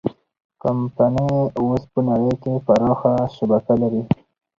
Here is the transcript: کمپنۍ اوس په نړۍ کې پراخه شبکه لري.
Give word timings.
کمپنۍ 0.61 1.31
اوس 1.61 1.83
په 1.91 1.99
نړۍ 2.07 2.33
کې 2.41 2.53
پراخه 2.65 3.13
شبکه 3.35 3.73
لري. 3.81 4.01